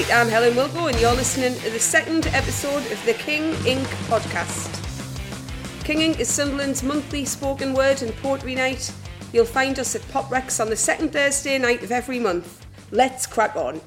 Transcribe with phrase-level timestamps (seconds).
[0.00, 3.84] Hi, I'm Helen Wilko, and you're listening to the second episode of the King Ink.
[4.06, 4.72] podcast.
[5.82, 6.20] King Ink.
[6.20, 8.92] is Sunderland's monthly spoken word and poetry night.
[9.32, 12.64] You'll find us at Pop Rex on the second Thursday night of every month.
[12.92, 13.80] Let's crack on.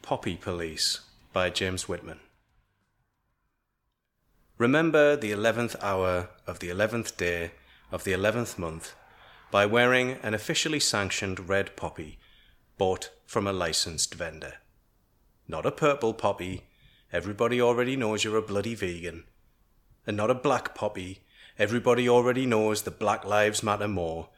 [0.00, 1.00] Poppy Police
[1.34, 2.20] by James Whitman.
[4.56, 7.50] Remember the eleventh hour of the eleventh day
[7.92, 8.94] of the eleventh month
[9.50, 12.18] by wearing an officially sanctioned red poppy
[12.76, 14.54] bought from a licensed vendor.
[15.46, 16.64] Not a purple poppy,
[17.12, 19.24] everybody already knows you're a bloody vegan.
[20.06, 21.24] And not a black poppy,
[21.58, 24.28] everybody already knows that black lives matter more.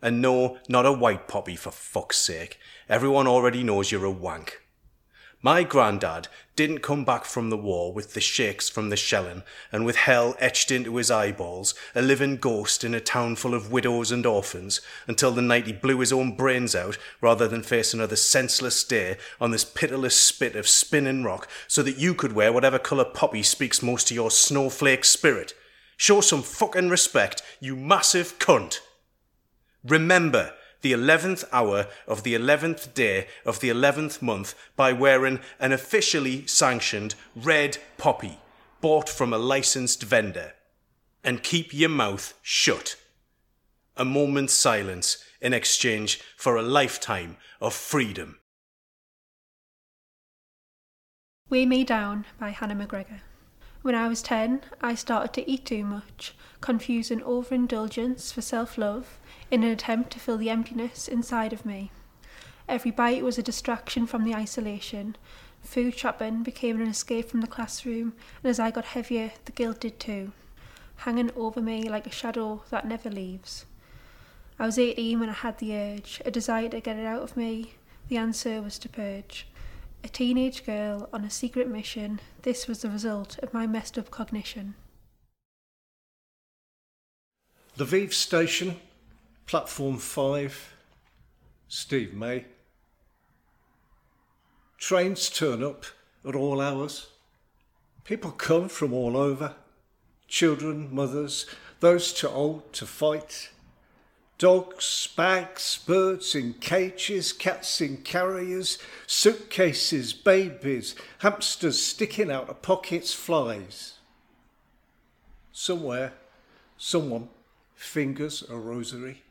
[0.00, 4.62] And no, not a white poppy for fuck's sake, everyone already knows you're a wank.
[5.42, 9.86] My grandad didn't come back from the war with the shakes from the shelling and
[9.86, 14.12] with hell etched into his eyeballs, a living ghost in a town full of widows
[14.12, 18.16] and orphans, until the night he blew his own brains out rather than face another
[18.16, 22.78] senseless day on this pitiless spit of spinning rock so that you could wear whatever
[22.78, 25.54] colour poppy speaks most to your snowflake spirit.
[25.96, 28.80] Show some fucking respect, you massive cunt.
[29.82, 35.72] Remember, the eleventh hour of the eleventh day of the eleventh month by wearing an
[35.72, 38.38] officially sanctioned red poppy
[38.80, 40.54] bought from a licensed vendor.
[41.22, 42.96] And keep your mouth shut.
[43.96, 48.38] A moment's silence in exchange for a lifetime of freedom.
[51.50, 53.20] Weigh Me Down by Hannah McGregor.
[53.82, 59.18] When I was 10, I started to eat too much, confusing overindulgence for self love
[59.50, 61.90] in an attempt to fill the emptiness inside of me.
[62.68, 65.16] Every bite was a distraction from the isolation.
[65.62, 69.80] Food shopping became an escape from the classroom, and as I got heavier, the guilt
[69.80, 70.32] did too,
[70.96, 73.64] hanging over me like a shadow that never leaves.
[74.58, 77.34] I was 18 when I had the urge, a desire to get it out of
[77.34, 77.76] me.
[78.08, 79.46] The answer was to purge.
[80.02, 84.10] A teenage girl on a secret mission, this was the result of my messed up
[84.10, 84.74] cognition.
[87.76, 88.76] Lviv Station,
[89.46, 90.74] Platform 5,
[91.68, 92.46] Steve May.
[94.78, 95.84] Trains turn up
[96.26, 97.08] at all hours.
[98.04, 99.54] People come from all over
[100.30, 101.44] children, mothers,
[101.80, 103.50] those too old to fight.
[104.40, 113.12] Dogs, bags, birds in cages, cats in carriers, suitcases, babies, hamsters sticking out of pockets,
[113.12, 113.98] flies.
[115.52, 116.14] Somewhere,
[116.78, 117.28] someone
[117.74, 119.24] fingers a rosary.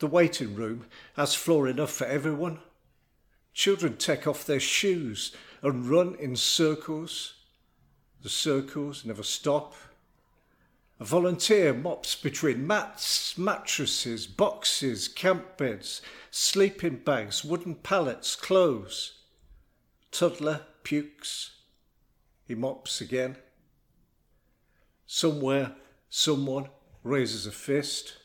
[0.00, 2.58] The waiting room has floor enough for everyone.
[3.54, 7.34] Children take off their shoes and run in circles.
[8.24, 9.76] The circles never stop.
[11.00, 19.20] Volunteer mops between mats, mattresses, boxes, camp beds, sleeping bags, wooden pallets, clothes.
[20.12, 21.52] Toddler pukes.
[22.46, 23.38] He mops again.
[25.06, 25.72] Somewhere,
[26.10, 26.68] someone
[27.02, 28.18] raises a fist.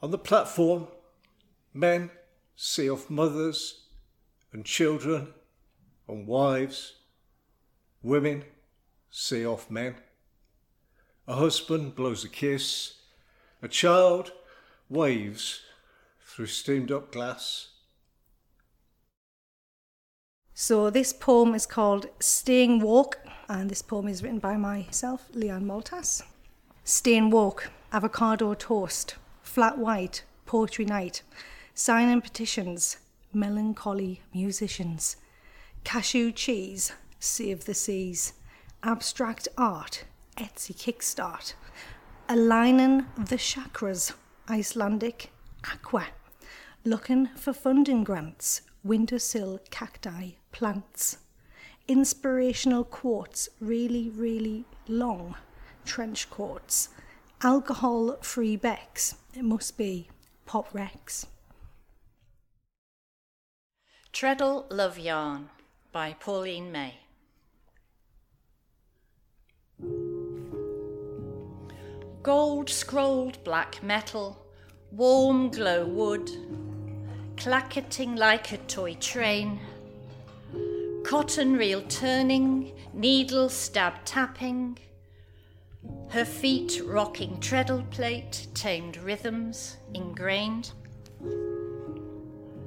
[0.00, 0.86] On the platform,
[1.74, 2.10] men
[2.54, 3.86] see off mothers
[4.52, 5.34] and children
[6.06, 6.94] and wives.
[8.02, 8.44] Women
[9.10, 9.96] see off men.
[11.26, 12.94] A husband blows a kiss.
[13.62, 14.32] A child
[14.88, 15.60] waves
[16.26, 17.68] through steamed up glass.
[20.54, 25.64] So this poem is called Staying Woke, and this poem is written by myself, Lian
[25.64, 26.22] Maltas.
[26.84, 31.22] Staying Woke, avocado toast, flat white, poetry night,
[31.74, 32.98] sign signing petitions,
[33.32, 35.16] melancholy musicians,
[35.84, 38.34] cashew cheese, save the seas,
[38.82, 40.04] abstract art,
[40.40, 41.52] Etsy kickstart,
[42.26, 44.14] aligning the chakras,
[44.48, 45.30] Icelandic
[45.70, 46.06] aqua,
[46.82, 51.18] looking for funding grants, windowsill cacti plants,
[51.88, 55.36] inspirational quotes, really, really long,
[55.84, 56.88] trench coats,
[57.42, 60.08] alcohol free Becks, it must be.
[60.46, 61.26] Pop Rex.
[64.10, 65.50] Treadle Love Yarn
[65.92, 66.94] by Pauline May.
[72.22, 74.44] Gold scrolled black metal,
[74.92, 76.30] warm glow wood,
[77.38, 79.58] clacketing like a toy train,
[81.02, 84.78] cotton reel turning, needle stab tapping,
[86.10, 90.72] her feet rocking treadle plate, tamed rhythms ingrained.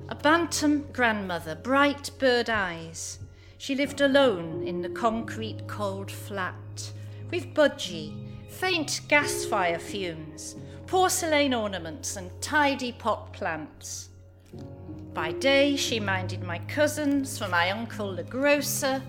[0.09, 3.19] A bantam grandmother, bright bird eyes.
[3.59, 6.91] She lived alone in the concrete cold flat
[7.29, 10.55] with Budgie, faint gas fire fumes,
[10.85, 14.09] porcelain ornaments and tidy pot plants.
[15.13, 19.01] By day, she minded my cousins for my uncle the grocer.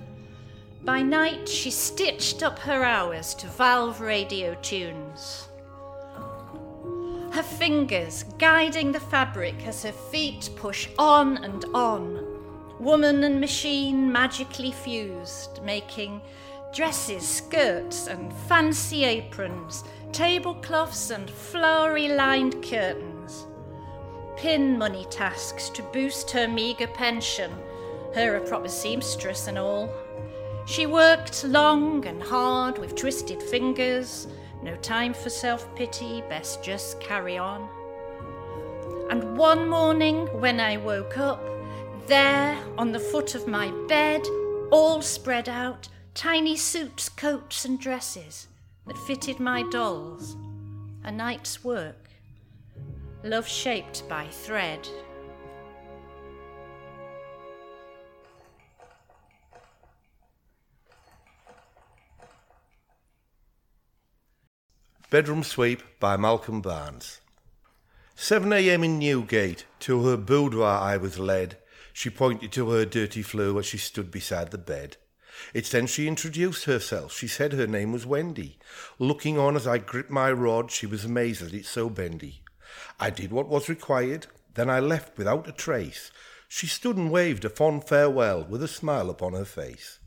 [0.82, 5.48] By night, she stitched up her hours to valve radio tunes.
[7.32, 12.24] Her fingers guiding the fabric as her feet push on and on.
[12.80, 16.20] Woman and machine magically fused, making
[16.74, 23.46] dresses, skirts, and fancy aprons, tablecloths, and flowery lined curtains.
[24.36, 27.50] Pin money tasks to boost her meagre pension,
[28.14, 29.88] her a proper seamstress and all.
[30.66, 34.26] She worked long and hard with twisted fingers,
[34.62, 37.68] no time for self pity, best just carry on.
[39.10, 41.44] And one morning when I woke up,
[42.06, 44.26] there on the foot of my bed,
[44.70, 48.46] all spread out, tiny suits, coats, and dresses
[48.86, 50.36] that fitted my dolls.
[51.02, 52.08] A night's work,
[53.24, 54.88] love shaped by thread.
[65.10, 67.20] Bedroom Sweep by Malcolm Barnes.
[68.16, 68.84] 7 a.m.
[68.84, 71.58] in Newgate, to her boudoir I was led.
[71.92, 74.96] She pointed to her dirty flue as she stood beside the bed.
[75.52, 77.12] It's then she introduced herself.
[77.12, 78.58] She said her name was Wendy.
[78.98, 82.42] Looking on as I gripped my rod, she was amazed that it's so bendy.
[82.98, 86.10] I did what was required, then I left without a trace.
[86.48, 89.98] She stood and waved a fond farewell with a smile upon her face.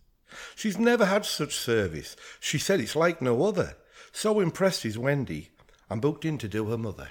[0.56, 2.15] She's never had such service.
[2.39, 3.75] She said it's like no other.
[4.12, 5.50] So impressed is Wendy,
[5.89, 7.09] I'm booked in to do her mother.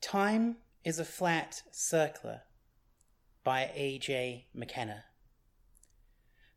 [0.00, 2.40] Time is a flat circler
[3.48, 4.44] by A.J.
[4.52, 5.04] McKenna.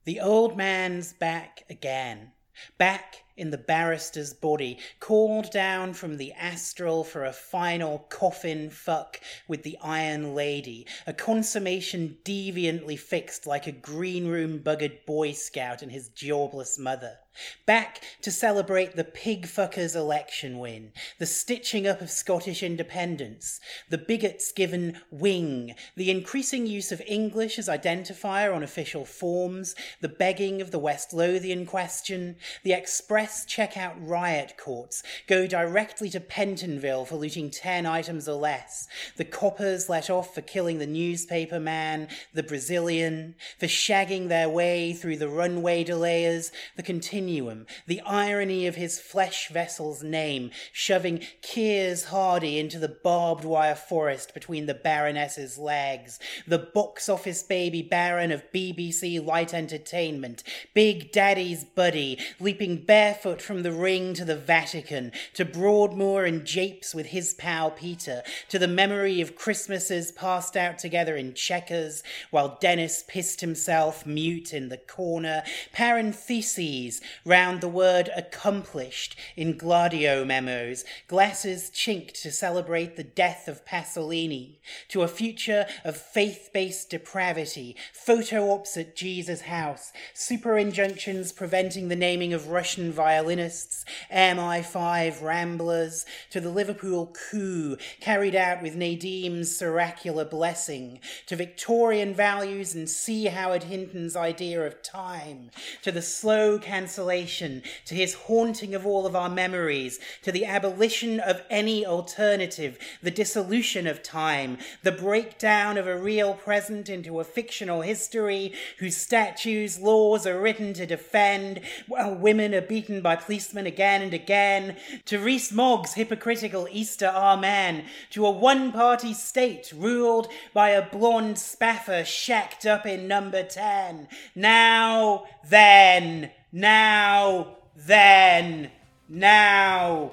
[0.04, 2.34] The old man's back again,
[2.78, 9.20] back in the barrister's body, called down from the astral for a final coffin fuck
[9.48, 15.82] with the Iron Lady, a consummation deviantly fixed like a green room buggered Boy Scout
[15.82, 17.18] and his jobless mother.
[17.66, 23.98] Back to celebrate the pig fucker's election win, the stitching up of Scottish independence, the
[23.98, 30.60] bigots given wing, the increasing use of English as identifier on official forms, the begging
[30.60, 37.16] of the West Lothian question, the express checkout riot courts go directly to Pentonville for
[37.16, 38.88] looting 10 items or less,
[39.18, 44.94] the coppers let off for killing the newspaper man, the Brazilian, for shagging their way
[44.94, 51.82] through the runway delayers, the continuum, the irony of his flesh vessel's name, shoving Keir
[51.82, 58.32] Hardie into the barbed wire forest between the Baroness's legs, the box office baby Baron
[58.32, 60.44] of BBC Light Entertainment,
[60.74, 66.96] Big Daddy's buddy, leaping barefoot from the ring to the Vatican, to Broadmoor and japes
[66.96, 72.58] with his pal Peter, to the memory of Christmases passed out together in Chequers, while
[72.62, 75.44] Dennis pissed himself mute in the corner,
[75.74, 83.66] parentheses, round the word accomplished in Gladio memos, glasses chinked to celebrate the death of
[83.66, 91.34] Pasolini, to a future of faith based depravity, photo ops at Jesus' house, super injunctions
[91.34, 98.76] preventing the naming of Russian violinists, MI5 ramblers, to the Liverpool coup carried out with
[98.76, 103.26] Nadim's oracular blessing, to Victorian values and C.
[103.26, 105.50] Howard Hinton's idea of time,
[105.82, 111.20] to the slow cancellation, to his haunting of all of our memories, to the abolition
[111.20, 117.24] of any alternative, the dissolution of time, the breakdown of a real present into a
[117.24, 123.66] fictional history whose statues, laws are written to defend, while women are beaten by policemen
[123.66, 130.28] again and again, to Rees Mogg's hypocritical Easter Amen, to a one party state ruled
[130.54, 134.10] by a blonde spaffer shacked up in number 10.
[134.36, 138.72] Now, then, now, then,
[139.08, 140.12] now,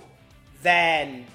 [0.63, 1.27] then.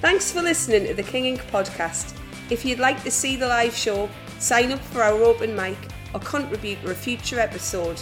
[0.00, 2.19] Thanks for listening to the King Ink podcast.
[2.50, 5.78] If you'd like to see the live show, sign up for our open mic
[6.12, 8.00] or contribute to a future episode.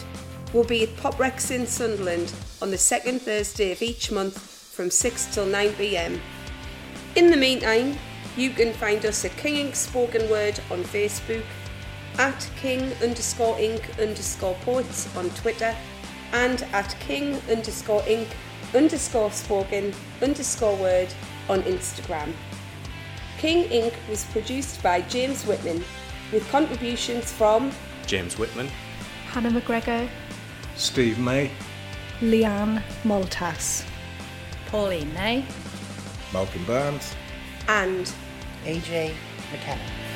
[0.54, 4.90] We'll be at Pop Rex in Sunderland on the second Thursday of each month from
[4.90, 6.18] 6 till 9 pm.
[7.14, 7.98] In the meantime,
[8.38, 11.44] you can find us at King Ink Spoken Word on Facebook,
[12.16, 15.76] at King underscore Ink underscore Poets on Twitter,
[16.32, 18.28] and at King underscore Ink
[18.74, 21.12] underscore Spoken underscore Word
[21.50, 22.32] on Instagram.
[23.38, 25.84] King Ink was produced by James Whitman
[26.32, 27.70] with contributions from
[28.04, 28.68] James Whitman,
[29.28, 30.08] Hannah McGregor,
[30.74, 31.50] Steve May,
[32.20, 33.86] Lian Maltas.
[34.66, 35.44] Pauline May.
[36.32, 37.14] Malcolm Barnes,
[37.68, 38.12] and
[38.64, 39.14] AJ
[39.52, 40.07] McKenna.